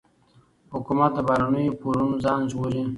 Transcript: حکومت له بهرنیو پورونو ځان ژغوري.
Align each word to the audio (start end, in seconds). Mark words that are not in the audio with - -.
حکومت 0.73 1.11
له 1.17 1.21
بهرنیو 1.27 1.77
پورونو 1.81 2.15
ځان 2.23 2.41
ژغوري. 2.51 2.81